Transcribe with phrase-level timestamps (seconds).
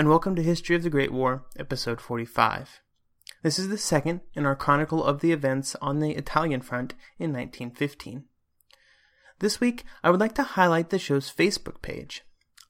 [0.00, 2.80] And welcome to History of the Great War, Episode 45.
[3.42, 7.34] This is the second in our chronicle of the events on the Italian front in
[7.34, 8.24] 1915.
[9.40, 12.22] This week, I would like to highlight the show's Facebook page.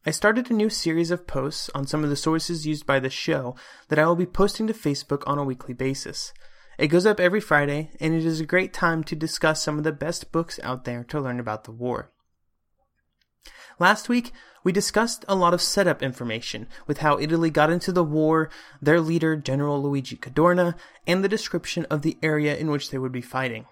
[0.05, 3.09] I started a new series of posts on some of the sources used by the
[3.09, 3.55] show
[3.91, 6.33] that I will be posting to Facebook on a weekly basis.
[6.79, 9.85] It goes up every Friday, and it is a great time to discuss some of
[9.85, 12.11] the best books out there to learn about the war.
[13.81, 14.33] Last week,
[14.63, 18.51] we discussed a lot of setup information with how Italy got into the war,
[18.83, 20.75] their leader, General Luigi Cadorna,
[21.07, 23.65] and the description of the area in which they would be fighting.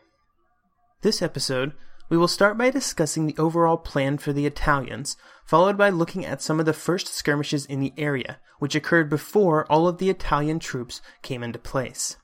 [1.03, 1.75] This episode,
[2.09, 6.41] we will start by discussing the overall plan for the Italians, followed by looking at
[6.41, 10.59] some of the first skirmishes in the area, which occurred before all of the Italian
[10.59, 12.17] troops came into place.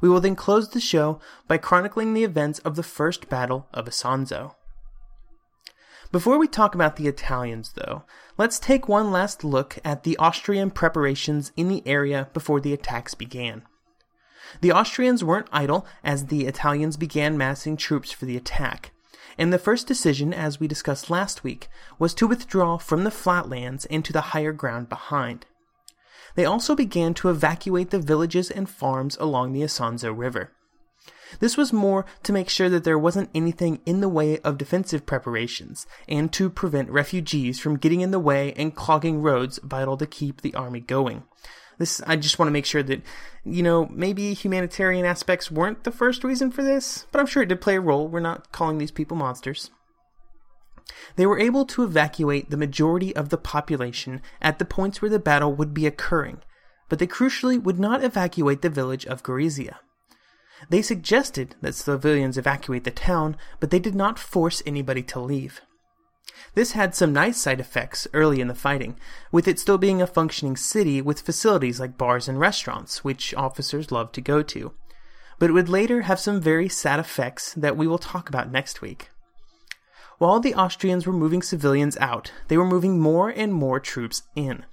[0.00, 3.86] We will then close the show by chronicling the events of the First Battle of
[3.86, 4.56] Isonzo.
[6.12, 8.02] Before we talk about the Italians, though,
[8.36, 13.14] let's take one last look at the Austrian preparations in the area before the attacks
[13.14, 13.62] began.
[14.60, 18.92] The Austrians weren't idle as the Italians began massing troops for the attack,
[19.38, 21.68] and the first decision, as we discussed last week,
[21.98, 25.46] was to withdraw from the flatlands into the higher ground behind.
[26.34, 30.52] They also began to evacuate the villages and farms along the Isonzo River.
[31.40, 35.06] This was more to make sure that there wasn't anything in the way of defensive
[35.06, 40.06] preparations, and to prevent refugees from getting in the way and clogging roads vital to
[40.06, 41.24] keep the army going.
[41.78, 43.02] This, I just want to make sure that,
[43.44, 47.48] you know, maybe humanitarian aspects weren't the first reason for this, but I'm sure it
[47.48, 48.08] did play a role.
[48.08, 49.70] We're not calling these people monsters.
[51.16, 55.18] They were able to evacuate the majority of the population at the points where the
[55.18, 56.42] battle would be occurring,
[56.88, 59.76] but they crucially would not evacuate the village of Gorizia.
[60.68, 65.60] They suggested that civilians evacuate the town, but they did not force anybody to leave.
[66.54, 68.98] This had some nice side effects early in the fighting,
[69.30, 73.90] with it still being a functioning city with facilities like bars and restaurants, which officers
[73.90, 74.72] loved to go to.
[75.38, 78.80] But it would later have some very sad effects that we will talk about next
[78.82, 79.08] week.
[80.18, 84.66] While the Austrians were moving civilians out, they were moving more and more troops in.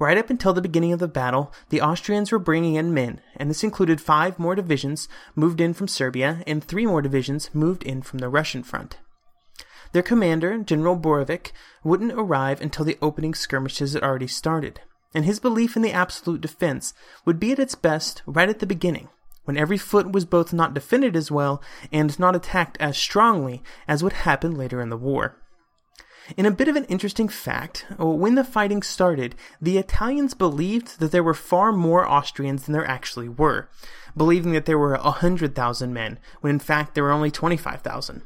[0.00, 3.50] Right up until the beginning of the battle, the Austrians were bringing in men, and
[3.50, 8.02] this included five more divisions moved in from Serbia and three more divisions moved in
[8.02, 8.98] from the Russian front.
[9.92, 11.50] Their commander, General Borovic,
[11.82, 14.80] wouldn't arrive until the opening skirmishes had already started,
[15.14, 16.94] and his belief in the absolute defense
[17.24, 19.08] would be at its best right at the beginning,
[19.46, 24.04] when every foot was both not defended as well and not attacked as strongly as
[24.04, 25.38] would happen later in the war.
[26.36, 31.00] In a bit of an interesting fact, uh, when the fighting started, the Italians believed
[31.00, 33.68] that there were far more Austrians than there actually were,
[34.16, 38.22] believing that there were a 100,000 men, when in fact there were only 25,000.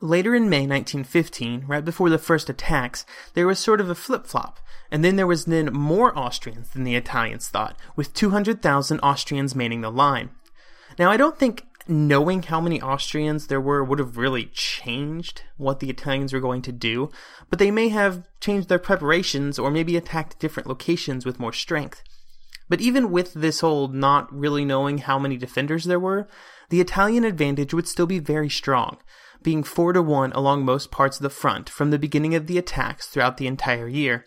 [0.00, 3.04] Later in May 1915, right before the first attacks,
[3.34, 4.58] there was sort of a flip flop,
[4.90, 9.82] and then there was then more Austrians than the Italians thought, with 200,000 Austrians manning
[9.82, 10.30] the line.
[10.98, 15.80] Now, I don't think knowing how many Austrians there were would have really changed what
[15.80, 17.10] the Italians were going to do,
[17.50, 22.02] but they may have changed their preparations or maybe attacked different locations with more strength.
[22.68, 26.28] But even with this whole not really knowing how many defenders there were,
[26.70, 28.98] the Italian advantage would still be very strong,
[29.42, 32.58] being 4 to 1 along most parts of the front from the beginning of the
[32.58, 34.24] attacks throughout the entire year.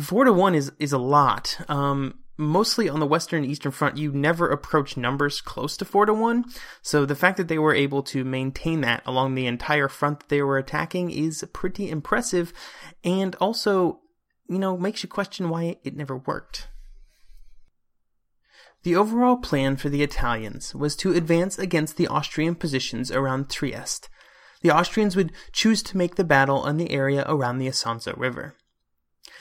[0.00, 1.58] 4 to 1 is, is a lot.
[1.68, 6.06] Um, mostly on the western and eastern front, you never approach numbers close to 4
[6.06, 6.44] to 1.
[6.82, 10.28] So the fact that they were able to maintain that along the entire front that
[10.28, 12.52] they were attacking is pretty impressive
[13.02, 14.00] and also,
[14.48, 16.68] you know, makes you question why it never worked.
[18.82, 24.10] The overall plan for the Italians was to advance against the Austrian positions around Trieste.
[24.60, 28.56] The Austrians would choose to make the battle on the area around the Isonzo River.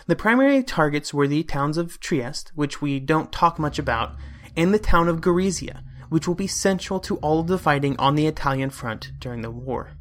[0.06, 4.16] The primary targets were the towns of Trieste, which we don't talk much about,
[4.56, 8.16] and the town of Gorizia, which will be central to all of the fighting on
[8.16, 9.92] the Italian front during the war.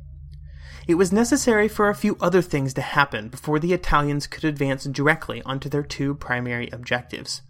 [0.89, 4.85] It was necessary for a few other things to happen before the Italians could advance
[4.85, 7.43] directly onto their two primary objectives.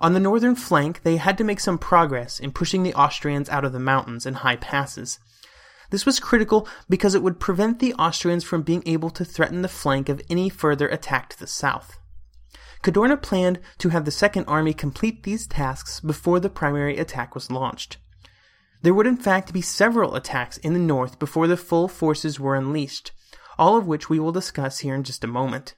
[0.00, 3.64] On the northern flank, they had to make some progress in pushing the Austrians out
[3.64, 5.18] of the mountains and high passes.
[5.94, 9.68] This was critical because it would prevent the Austrians from being able to threaten the
[9.68, 12.00] flank of any further attack to the south.
[12.82, 17.48] Cadorna planned to have the Second Army complete these tasks before the primary attack was
[17.48, 17.98] launched.
[18.82, 22.56] There would in fact be several attacks in the north before the full forces were
[22.56, 23.12] unleashed,
[23.56, 25.76] all of which we will discuss here in just a moment.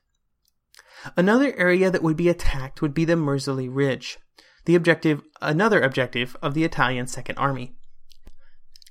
[1.14, 4.16] Another area that would be attacked would be the Merzeli Ridge,
[4.64, 7.76] the objective, another objective of the Italian Second Army.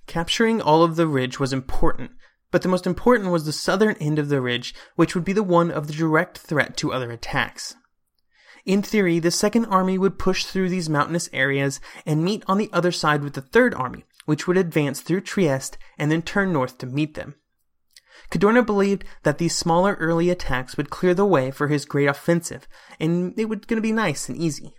[0.07, 2.12] Capturing all of the ridge was important,
[2.52, 5.44] but the most important was the southern end of the ridge, which would be the
[5.44, 7.75] one of the direct threat to other attacks.
[8.66, 12.69] In theory, the Second Army would push through these mountainous areas and meet on the
[12.74, 16.78] other side with the Third Army, which would advance through Trieste and then turn north
[16.80, 17.36] to meet them.
[18.31, 22.68] Cadorna believed that these smaller early attacks would clear the way for his great offensive,
[23.00, 24.75] and it was going to be nice and easy.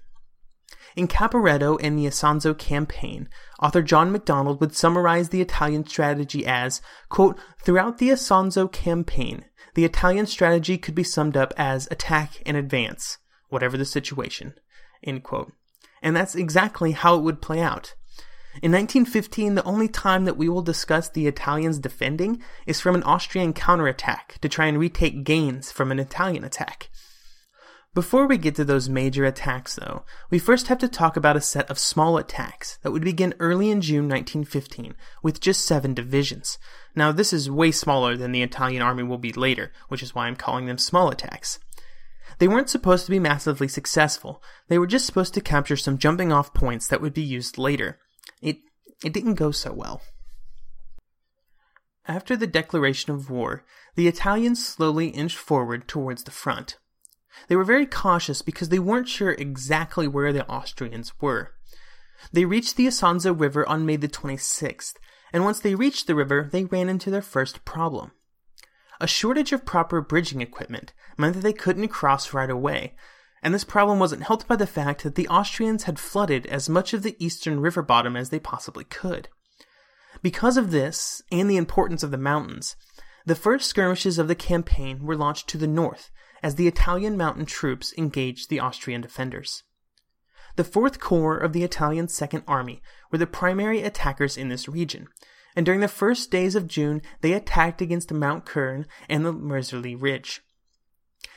[0.94, 3.28] In Caporetto and the Isonzo campaign,
[3.60, 9.44] author John MacDonald would summarize the Italian strategy as, quote, throughout the Isonzo campaign,
[9.74, 13.18] the Italian strategy could be summed up as attack and advance,
[13.48, 14.54] whatever the situation,
[15.02, 15.52] end quote.
[16.02, 17.94] And that's exactly how it would play out.
[18.62, 23.02] In 1915, the only time that we will discuss the Italians defending is from an
[23.02, 26.88] Austrian counterattack to try and retake gains from an Italian attack.
[27.96, 31.40] Before we get to those major attacks, though, we first have to talk about a
[31.40, 36.58] set of small attacks that would begin early in June 1915 with just seven divisions.
[36.94, 40.26] Now, this is way smaller than the Italian army will be later, which is why
[40.26, 41.58] I'm calling them small attacks.
[42.38, 46.30] They weren't supposed to be massively successful, they were just supposed to capture some jumping
[46.30, 47.98] off points that would be used later.
[48.42, 48.58] It,
[49.02, 50.02] it didn't go so well.
[52.06, 53.64] After the declaration of war,
[53.94, 56.76] the Italians slowly inched forward towards the front.
[57.48, 61.52] They were very cautious because they weren't sure exactly where the Austrians were.
[62.32, 64.94] They reached the Isonzo River on May the 26th,
[65.32, 68.12] and once they reached the river, they ran into their first problem.
[69.00, 72.94] A shortage of proper bridging equipment meant that they couldn't cross right away,
[73.42, 76.94] and this problem wasn't helped by the fact that the Austrians had flooded as much
[76.94, 79.28] of the eastern river bottom as they possibly could.
[80.22, 82.76] Because of this, and the importance of the mountains,
[83.26, 86.10] the first skirmishes of the campaign were launched to the north,
[86.46, 89.64] as the Italian mountain troops engaged the Austrian defenders.
[90.54, 95.08] The 4th Corps of the Italian Second Army were the primary attackers in this region,
[95.56, 100.00] and during the first days of June they attacked against Mount Kern and the Merzeli
[100.00, 100.40] Ridge.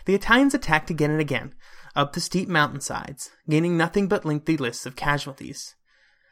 [0.05, 1.55] The Italians attacked again and again,
[1.95, 5.73] up the steep mountainsides, gaining nothing but lengthy lists of casualties.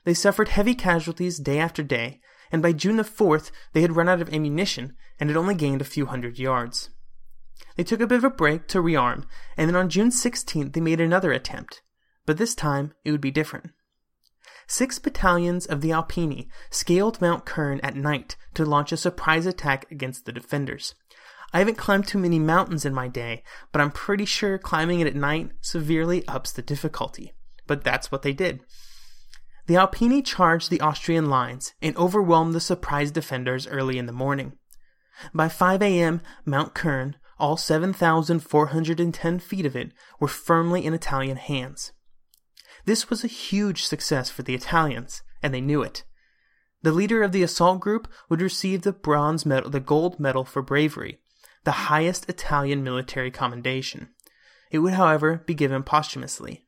[0.03, 4.07] They suffered heavy casualties day after day, and by June the 4th they had run
[4.07, 6.91] out of ammunition and had only gained a few hundred yards.
[7.77, 10.81] They took a bit of a break to rearm, and then on June 16th they
[10.81, 11.83] made another attempt,
[12.25, 13.69] but this time it would be different.
[14.67, 19.89] Six battalions of the Alpini scaled Mount Kern at night to launch a surprise attack
[19.91, 20.95] against the defenders.
[21.53, 25.07] I haven't climbed too many mountains in my day, but I'm pretty sure climbing it
[25.07, 27.31] at night severely ups the difficulty.
[27.67, 28.59] But that's what they did.
[29.67, 34.53] The Alpini charged the Austrian lines and overwhelmed the surprised defenders early in the morning.
[35.33, 41.91] By 5 a.m., Mount Kern, all 7,410 feet of it, were firmly in Italian hands.
[42.85, 46.03] This was a huge success for the Italians, and they knew it.
[46.83, 50.61] The leader of the assault group would receive the bronze medal, the gold medal for
[50.61, 51.19] bravery,
[51.63, 54.09] the highest Italian military commendation.
[54.71, 56.65] It would, however, be given posthumously.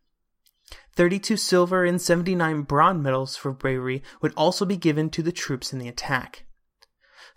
[0.95, 5.71] 32 silver and 79 bronze medals for bravery would also be given to the troops
[5.71, 6.45] in the attack.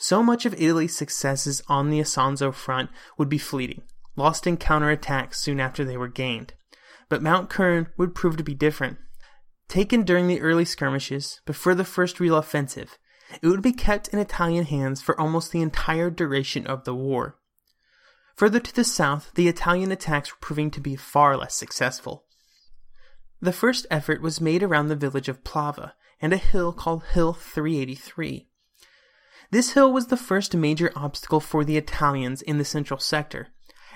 [0.02, 3.82] So much of Italy's successes on the Isonzo front would be fleeting,
[4.16, 6.54] lost in counterattacks soon after they were gained.
[7.08, 8.98] but Mount Kern would prove to be different.
[9.68, 12.98] Taken during the early skirmishes, before the first real offensive,
[13.40, 17.38] it would be kept in Italian hands for almost the entire duration of the war.
[18.34, 22.24] Further to the south, the Italian attacks were proving to be far less successful.
[23.40, 27.34] The first effort was made around the village of Plava and a hill called Hill
[27.34, 28.48] 383.
[29.52, 33.48] This hill was the first major obstacle for the Italians in the central sector,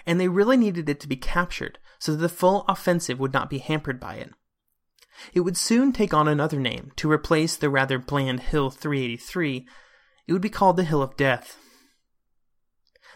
[0.05, 3.49] and they really needed it to be captured so that the full offensive would not
[3.49, 4.35] be hampered by it.
[5.33, 9.67] It would soon take on another name to replace the rather bland Hill 383.
[10.29, 11.57] It would be called the Hill of Death.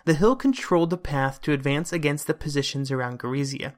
[0.06, 3.74] The hill controlled the path to advance against the positions around Gorizia,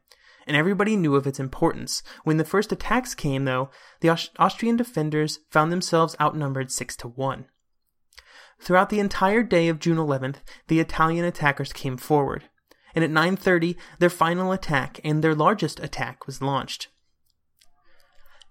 [0.46, 2.04] and everybody knew of its importance.
[2.22, 3.70] When the first attacks came, though,
[4.02, 7.46] the Aust- Austrian defenders found themselves outnumbered 6 to 1.
[8.62, 10.36] Throughout the entire day of June 11th,
[10.68, 12.44] the Italian attackers came forward,
[12.94, 16.86] and at 9:30 their final attack and their largest attack was launched.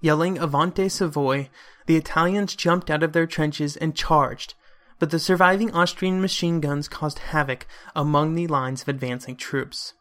[0.01, 1.49] Yelling Avanti Savoy,
[1.85, 4.53] the Italians jumped out of their trenches and charged,
[4.99, 7.65] but the surviving Austrian machine guns caused havoc
[7.95, 9.93] among the lines of advancing troops.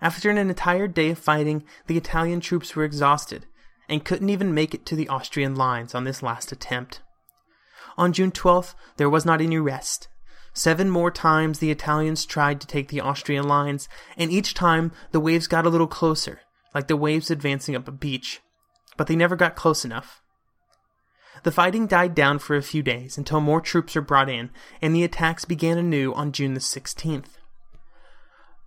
[0.00, 3.44] After an entire day of fighting, the Italian troops were exhausted
[3.90, 7.02] and couldn't even make it to the Austrian lines on this last attempt.
[7.96, 10.08] On June 12th, there was not any rest.
[10.54, 15.20] Seven more times the Italians tried to take the Austrian lines, and each time the
[15.20, 16.40] waves got a little closer,
[16.74, 18.40] like the waves advancing up a beach.
[18.96, 20.22] But they never got close enough.
[21.44, 24.94] The fighting died down for a few days until more troops were brought in, and
[24.94, 27.38] the attacks began anew on June the 16th.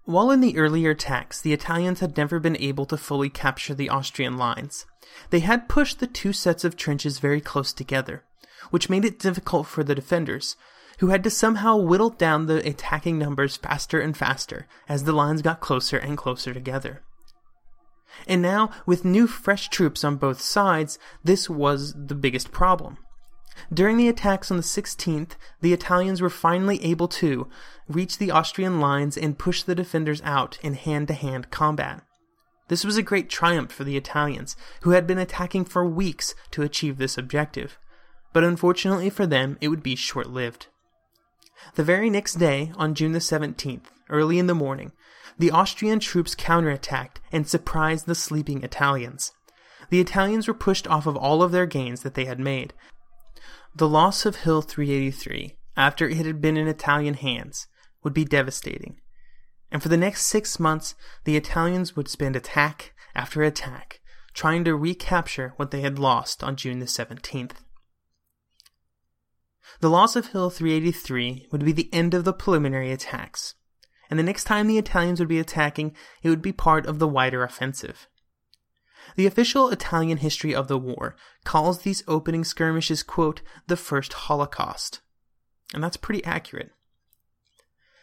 [0.06, 3.90] While in the earlier attacks, the Italians had never been able to fully capture the
[3.90, 4.86] Austrian lines.
[5.30, 8.24] They had pushed the two sets of trenches very close together,
[8.70, 10.56] which made it difficult for the defenders,
[11.00, 15.42] who had to somehow whittle down the attacking numbers faster and faster as the lines
[15.42, 17.02] got closer and closer together.
[18.28, 22.98] And now, with new fresh troops on both sides, this was the biggest problem.
[23.74, 25.32] During the attacks on the 16th,
[25.62, 27.50] the Italians were finally able to
[27.88, 32.04] reach the Austrian lines and push the defenders out in hand to hand combat.
[32.68, 36.64] This was a great triumph for the Italians, who had been attacking for weeks to
[36.64, 37.78] achieve this objective.
[38.36, 40.68] But unfortunately for them, it would be short lived.
[41.76, 44.92] The very next day, on June the 17th, early in the morning,
[45.40, 49.32] the Austrian troops counterattacked and surprised the sleeping Italians.
[49.90, 52.74] The Italians were pushed off of all of their gains that they had made.
[53.74, 57.68] The loss of Hill 383, after it had been in Italian hands,
[58.04, 59.00] would be devastating.
[59.72, 64.02] And for the next six months, the Italians would spend attack after attack
[64.34, 67.54] trying to recapture what they had lost on June the 17th.
[69.82, 73.56] The loss of Hill 383 would be the end of the preliminary attacks,
[74.10, 77.08] and the next time the Italians would be attacking, it would be part of the
[77.08, 78.08] wider offensive.
[79.16, 85.02] The official Italian history of the war calls these opening skirmishes, quote, the first Holocaust.
[85.74, 86.72] And that's pretty accurate.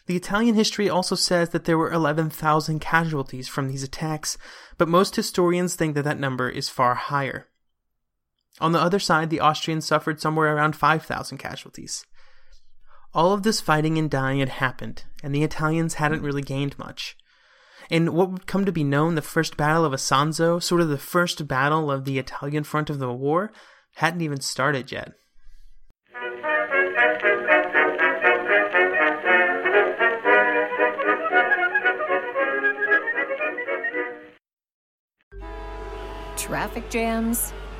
[0.06, 4.36] The Italian history also says that there were 11,000 casualties from these attacks,
[4.76, 7.48] but most historians think that that number is far higher.
[8.60, 12.04] On the other side, the Austrians suffered somewhere around 5,000 casualties.
[13.14, 17.16] All of this fighting and dying had happened, and the Italians hadn't really gained much.
[17.90, 20.98] In what would come to be known the First Battle of Isonzo, sort of the
[20.98, 23.52] first battle of the Italian front of the war,
[23.96, 25.12] hadn't even started yet.
[36.36, 37.52] Traffic jams,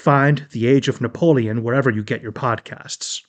[0.00, 3.20] Find The Age of Napoleon wherever you get your podcasts.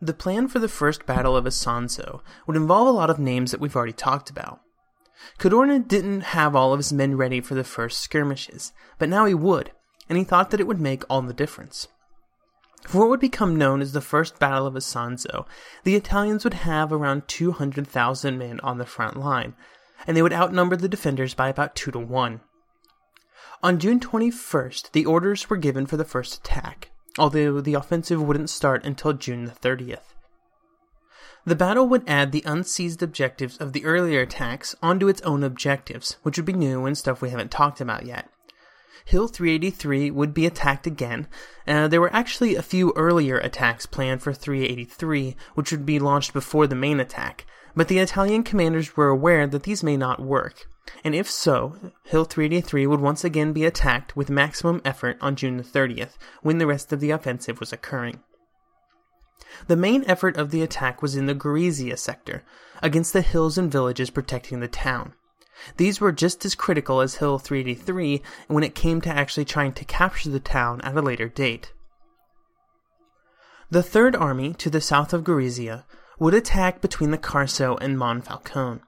[0.00, 3.60] The plan for the first Battle of Isonzo would involve a lot of names that
[3.60, 4.60] we've already talked about.
[5.38, 9.34] Cadorna didn't have all of his men ready for the first skirmishes, but now he
[9.34, 9.72] would,
[10.08, 11.88] and he thought that it would make all the difference.
[12.84, 15.46] For what would become known as the First Battle of Isonzo,
[15.84, 19.54] the Italians would have around 200,000 men on the front line,
[20.06, 22.40] and they would outnumber the defenders by about 2 to 1.
[23.62, 28.50] On June 21st, the orders were given for the first attack, although the offensive wouldn't
[28.50, 30.14] start until June the 30th.
[31.46, 36.16] The battle would add the unseized objectives of the earlier attacks onto its own objectives,
[36.22, 38.28] which would be new and stuff we haven't talked about yet.
[39.04, 41.28] Hill 383 would be attacked again.
[41.66, 46.32] Uh, there were actually a few earlier attacks planned for 383, which would be launched
[46.32, 47.44] before the main attack,
[47.76, 50.66] but the Italian commanders were aware that these may not work.
[51.02, 55.58] And if so, Hill 383 would once again be attacked with maximum effort on June
[55.58, 58.20] the 30th, when the rest of the offensive was occurring.
[59.66, 62.42] The main effort of the attack was in the Gorizia sector,
[62.82, 65.14] against the hills and villages protecting the town.
[65.76, 69.84] These were just as critical as Hill 383 when it came to actually trying to
[69.84, 71.72] capture the town at a later date.
[73.70, 75.84] The Third Army, to the south of Gorizia,
[76.18, 78.80] would attack between the Carso and Monfalcone.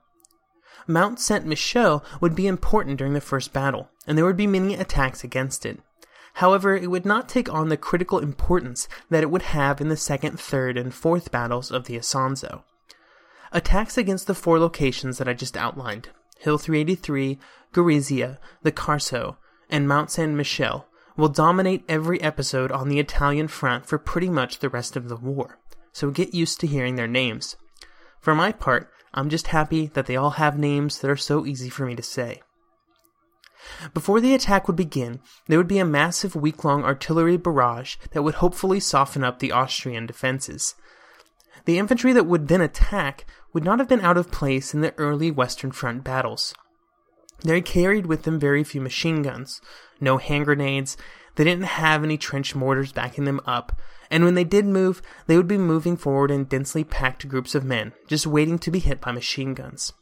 [0.87, 4.75] Mount Saint Michel would be important during the first battle, and there would be many
[4.75, 5.81] attacks against it.
[6.35, 9.97] However, it would not take on the critical importance that it would have in the
[9.97, 12.63] second, third, and fourth battles of the Isonzo.
[13.53, 17.39] Attacks against the four locations that I just outlined Hill 383,
[17.73, 19.37] Gorizia, the Carso,
[19.69, 24.59] and Mount Saint Michel will dominate every episode on the Italian front for pretty much
[24.59, 25.59] the rest of the war,
[25.93, 27.57] so get used to hearing their names.
[28.21, 31.71] For my part, I'm just happy that they all have names that are so easy
[31.71, 32.43] for me to say.
[33.95, 38.23] Before the attack would begin, there would be a massive week long artillery barrage that
[38.23, 40.75] would hopefully soften up the Austrian defenses.
[41.67, 44.95] The infantry that would then attack would not have been out of place in the
[44.99, 46.55] early Western Front battles.
[47.45, 49.61] They carried with them very few machine guns,
[50.01, 50.97] no hand grenades,
[51.35, 53.79] they didn't have any trench mortars backing them up,
[54.11, 57.65] and when they did move, they would be moving forward in densely packed groups of
[57.65, 59.93] men, just waiting to be hit by machine guns.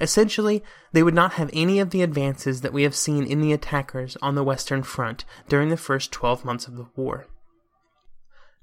[0.00, 3.52] Essentially, they would not have any of the advances that we have seen in the
[3.52, 7.26] attackers on the Western Front during the first 12 months of the war.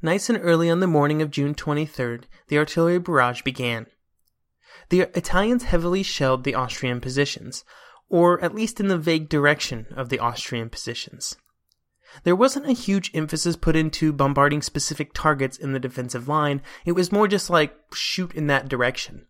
[0.03, 3.85] Nice and early on the morning of June 23rd, the artillery barrage began.
[4.89, 7.63] The Italians heavily shelled the Austrian positions,
[8.09, 11.35] or at least in the vague direction of the Austrian positions.
[12.23, 16.93] There wasn't a huge emphasis put into bombarding specific targets in the defensive line, it
[16.93, 19.27] was more just like shoot in that direction.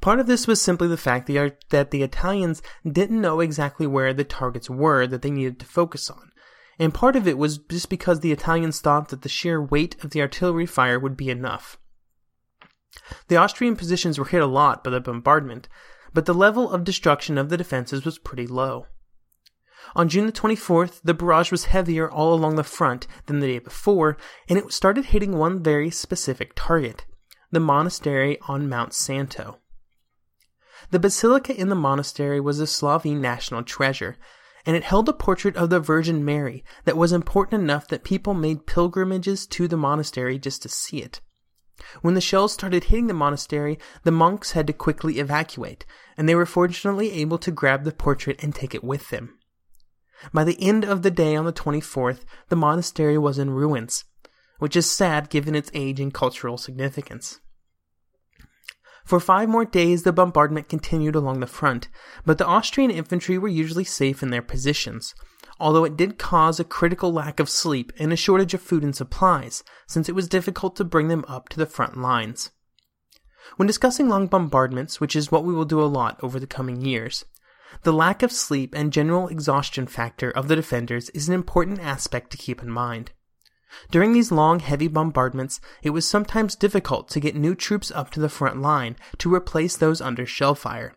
[0.00, 4.24] Part of this was simply the fact that the Italians didn't know exactly where the
[4.24, 6.29] targets were that they needed to focus on.
[6.80, 10.10] And part of it was just because the Italians thought that the sheer weight of
[10.10, 11.78] the artillery fire would be enough.
[13.28, 15.68] The Austrian positions were hit a lot by the bombardment,
[16.14, 18.86] but the level of destruction of the defenses was pretty low.
[19.94, 23.58] On June the 24th, the barrage was heavier all along the front than the day
[23.58, 24.16] before,
[24.48, 27.04] and it started hitting one very specific target
[27.52, 29.58] the monastery on Mount Santo.
[30.92, 34.16] The basilica in the monastery was a Slovene national treasure,
[34.66, 38.34] and it held a portrait of the Virgin Mary that was important enough that people
[38.34, 41.20] made pilgrimages to the monastery just to see it.
[42.02, 46.34] When the shells started hitting the monastery, the monks had to quickly evacuate, and they
[46.34, 49.38] were fortunately able to grab the portrait and take it with them.
[50.32, 54.04] By the end of the day on the 24th, the monastery was in ruins,
[54.58, 57.40] which is sad given its age and cultural significance.
[59.10, 61.88] For five more days, the bombardment continued along the front,
[62.24, 65.16] but the Austrian infantry were usually safe in their positions,
[65.58, 68.94] although it did cause a critical lack of sleep and a shortage of food and
[68.94, 72.52] supplies, since it was difficult to bring them up to the front lines.
[73.56, 76.80] When discussing long bombardments, which is what we will do a lot over the coming
[76.80, 77.24] years,
[77.82, 82.30] the lack of sleep and general exhaustion factor of the defenders is an important aspect
[82.30, 83.10] to keep in mind.
[83.90, 88.20] During these long, heavy bombardments, it was sometimes difficult to get new troops up to
[88.20, 90.94] the front line to replace those under shell fire.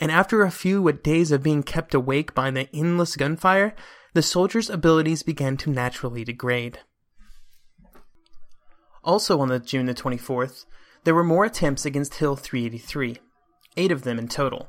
[0.00, 3.74] And after a few days of being kept awake by the endless gunfire,
[4.14, 6.80] the soldiers' abilities began to naturally degrade.
[9.04, 10.64] Also on the June the 24th,
[11.04, 13.18] there were more attempts against Hill 383,
[13.76, 14.68] eight of them in total.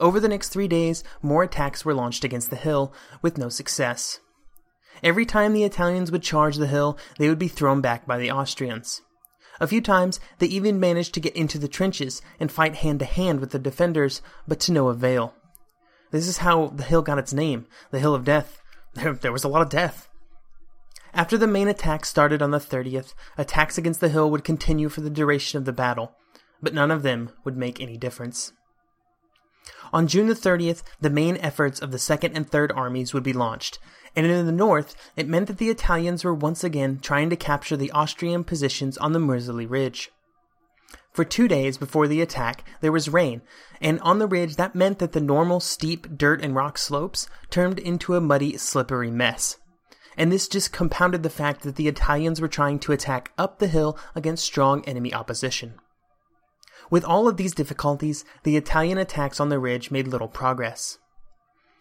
[0.00, 4.18] Over the next three days, more attacks were launched against the hill, with no success.
[5.02, 8.30] Every time the Italians would charge the hill, they would be thrown back by the
[8.30, 9.02] Austrians.
[9.60, 13.04] A few times, they even managed to get into the trenches and fight hand to
[13.04, 15.34] hand with the defenders, but to no avail.
[16.10, 18.60] This is how the hill got its name, the Hill of Death.
[18.94, 20.10] There, there was a lot of death.
[21.14, 25.00] After the main attack started on the 30th, attacks against the hill would continue for
[25.00, 26.12] the duration of the battle,
[26.60, 28.52] but none of them would make any difference.
[29.92, 33.32] On June the 30th, the main efforts of the Second and Third Armies would be
[33.32, 33.78] launched,
[34.16, 37.76] and in the north, it meant that the Italians were once again trying to capture
[37.76, 40.10] the Austrian positions on the Merzeli Ridge.
[41.12, 43.42] For two days before the attack, there was rain,
[43.82, 47.78] and on the ridge that meant that the normal steep dirt and rock slopes turned
[47.78, 49.58] into a muddy, slippery mess.
[50.16, 53.66] And this just compounded the fact that the Italians were trying to attack up the
[53.66, 55.74] hill against strong enemy opposition.
[56.92, 60.98] With all of these difficulties, the Italian attacks on the ridge made little progress.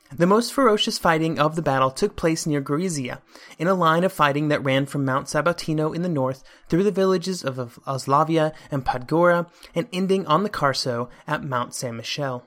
[0.10, 3.20] The most ferocious fighting of the battle took place near Gorizia,
[3.60, 6.92] in a line of fighting that ran from Mount Sabatino in the north through the
[6.92, 12.46] villages of Oslavia and Podgora and ending on the Carso at Mount San Michel.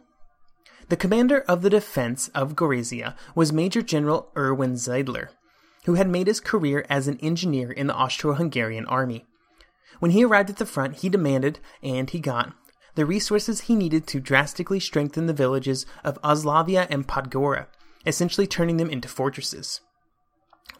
[0.88, 5.29] The commander of the defense of Gorizia was Major General Erwin Zeidler,
[5.85, 9.27] who had made his career as an engineer in the Austro-Hungarian army.
[10.00, 12.52] When he arrived at the front, he demanded, and he got,
[12.94, 17.66] the resources he needed to drastically strengthen the villages of Oslavia and Podgora,
[18.07, 19.80] essentially turning them into fortresses.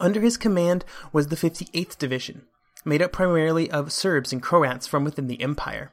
[0.01, 2.43] Under his command was the 58th Division,
[2.85, 5.93] made up primarily of Serbs and Croats from within the empire.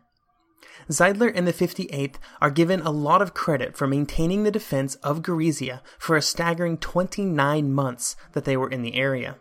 [0.89, 5.21] Zeidler and the 58th are given a lot of credit for maintaining the defense of
[5.21, 9.37] Gorizia for a staggering 29 months that they were in the area.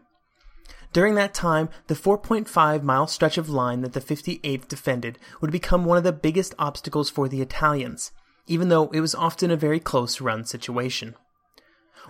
[0.92, 5.84] During that time, the 4.5 mile stretch of line that the 58th defended would become
[5.84, 8.10] one of the biggest obstacles for the Italians,
[8.46, 11.14] even though it was often a very close run situation.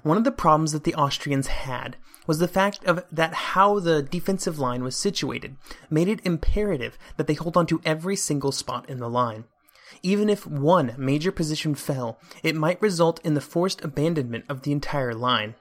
[0.03, 4.03] One of the problems that the Austrians had was the fact of that how the
[4.03, 5.57] defensive line was situated
[5.90, 9.45] made it imperative that they hold on to every single spot in the line.
[10.03, 14.73] Even if one major position fell, it might result in the forced abandonment of the
[14.73, 15.55] entire line.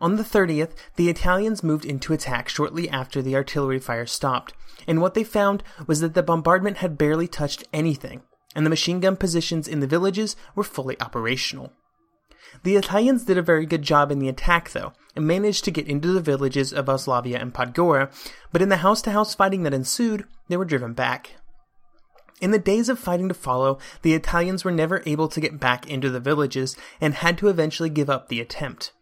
[0.00, 4.54] On the 30th, the Italians moved into attack shortly after the artillery fire stopped,
[4.86, 8.22] and what they found was that the bombardment had barely touched anything,
[8.54, 11.72] and the machine gun positions in the villages were fully operational.
[12.62, 15.88] The Italians did a very good job in the attack, though, and managed to get
[15.88, 18.10] into the villages of Oslavia and Podgora,
[18.52, 21.34] but in the house to house fighting that ensued, they were driven back.
[22.40, 25.90] In the days of fighting to follow, the Italians were never able to get back
[25.90, 28.92] into the villages and had to eventually give up the attempt.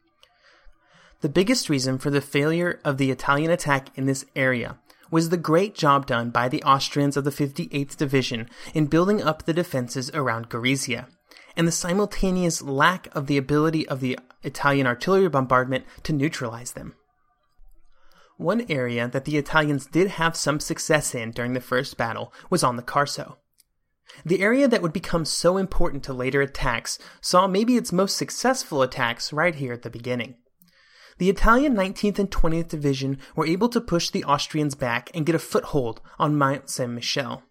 [1.23, 4.79] The biggest reason for the failure of the Italian attack in this area
[5.11, 9.45] was the great job done by the Austrians of the 58th Division in building up
[9.45, 11.07] the defenses around Gorizia,
[11.57, 16.95] and the simultaneous lack of the ability of the Italian artillery bombardment to neutralize them.
[18.37, 22.63] One area that the Italians did have some success in during the first battle was
[22.63, 23.37] on the Carso.
[24.25, 28.83] The area that would become so important to later attacks saw maybe its most successful
[28.83, 30.37] attacks right here at the beginning.
[31.19, 35.35] The Italian 19th and 20th Division were able to push the Austrians back and get
[35.35, 37.43] a foothold on Mount Saint Michel.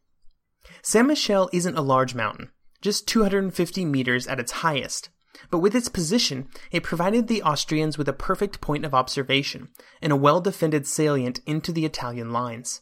[0.84, 2.52] Saint Michel isn't a large mountain,
[2.82, 5.10] just 250 meters at its highest,
[5.50, 10.14] but with its position, it provided the Austrians with a perfect point of observation and
[10.14, 12.82] a well defended salient into the Italian lines.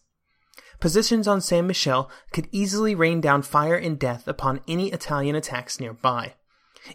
[0.82, 5.80] Positions on Saint Michel could easily rain down fire and death upon any Italian attacks
[5.80, 6.34] nearby.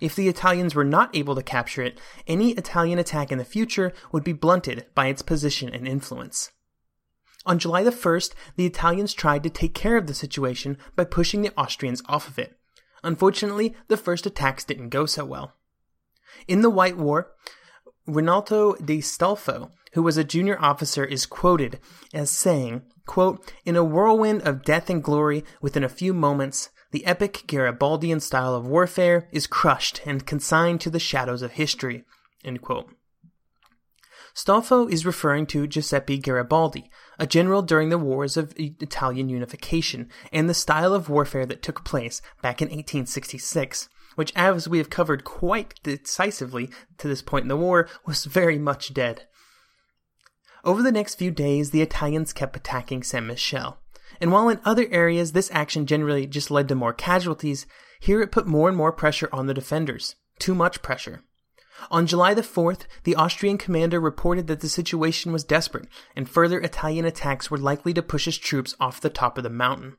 [0.01, 3.93] If the Italians were not able to capture it, any Italian attack in the future
[4.13, 6.51] would be blunted by its position and influence.
[7.47, 11.43] On July the 1st, the Italians tried to take care of the situation by pushing
[11.43, 12.59] the Austrians off of it.
[13.03, 15.55] Unfortunately, the first attacks didn't go so well.
[16.47, 17.33] In the White War,
[18.07, 21.79] Rinaldo di Stolfo, who was a junior officer, is quoted
[22.13, 27.05] as saying, quote, In a whirlwind of death and glory, within a few moments, the
[27.05, 32.05] epic Garibaldian style of warfare is crushed and consigned to the shadows of history.
[34.35, 40.49] Stolfo is referring to Giuseppe Garibaldi, a general during the wars of Italian unification, and
[40.49, 45.25] the style of warfare that took place back in 1866, which, as we have covered
[45.25, 49.27] quite decisively to this point in the war, was very much dead.
[50.65, 53.79] Over the next few days, the Italians kept attacking Saint Michel.
[54.21, 57.67] And while in other areas this action generally just led to more casualties,
[58.01, 60.17] here it put more and more pressure on the defenders.
[60.39, 61.23] Too much pressure.
[61.91, 66.59] On July the 4th, the Austrian commander reported that the situation was desperate and further
[66.61, 69.97] Italian attacks were likely to push his troops off the top of the mountain.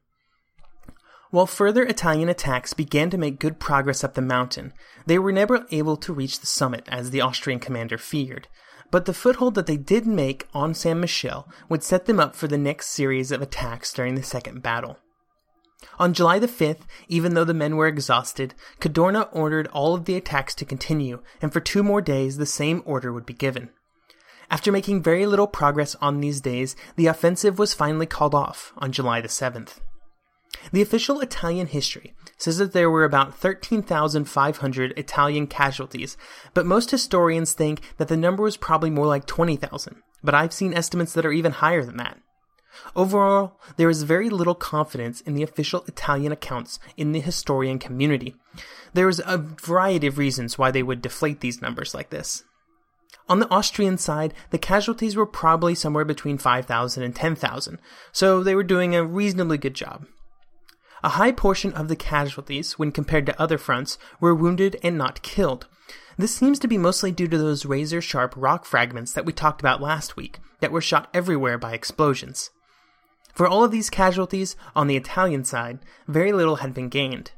[1.32, 4.74] While further Italian attacks began to make good progress up the mountain,
[5.06, 8.48] they were never able to reach the summit as the Austrian commander feared.
[8.92, 12.48] But the foothold that they did make on San Michel would set them up for
[12.48, 14.98] the next series of attacks during the Second Battle.
[15.98, 20.16] On July the 5th, even though the men were exhausted, Cadorna ordered all of the
[20.16, 23.70] attacks to continue, and for two more days the same order would be given.
[24.52, 28.92] After making very little progress on these days, the offensive was finally called off on
[28.92, 29.80] July the 7th.
[30.72, 36.18] The official Italian history says that there were about 13,500 Italian casualties,
[36.54, 40.74] but most historians think that the number was probably more like 20,000, but I've seen
[40.74, 42.18] estimates that are even higher than that.
[42.96, 48.36] Overall, there is very little confidence in the official Italian accounts in the historian community.
[48.94, 52.44] There is a variety of reasons why they would deflate these numbers like this.
[53.28, 57.80] On the Austrian side, the casualties were probably somewhere between 5,000 and 10,000,
[58.12, 60.06] so they were doing a reasonably good job.
[61.04, 65.22] A high portion of the casualties, when compared to other fronts, were wounded and not
[65.22, 65.68] killed.
[66.18, 69.62] This seems to be mostly due to those razor sharp rock fragments that we talked
[69.62, 72.50] about last week, that were shot everywhere by explosions.
[73.34, 77.32] For all of these casualties, on the Italian side, very little had been gained.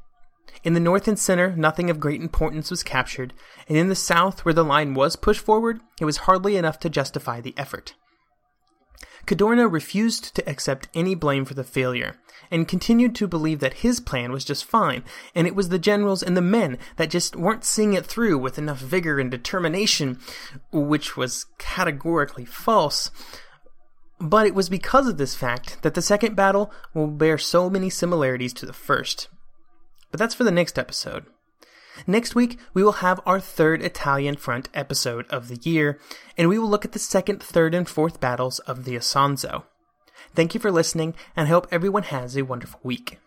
[0.64, 3.32] In the north and center, nothing of great importance was captured,
[3.68, 6.90] and in the south, where the line was pushed forward, it was hardly enough to
[6.90, 7.94] justify the effort.
[9.26, 12.16] Cadorna refused to accept any blame for the failure,
[12.50, 15.04] and continued to believe that his plan was just fine,
[15.34, 18.58] and it was the generals and the men that just weren't seeing it through with
[18.58, 20.18] enough vigor and determination,
[20.70, 23.10] which was categorically false.
[24.20, 27.90] But it was because of this fact that the second battle will bear so many
[27.90, 29.28] similarities to the first.
[30.10, 31.26] But that's for the next episode.
[32.06, 35.98] Next week, we will have our third Italian front episode of the year,
[36.36, 39.64] and we will look at the second, third, and fourth battles of the Isonzo.
[40.34, 43.18] Thank you for listening, and I hope everyone has a wonderful week.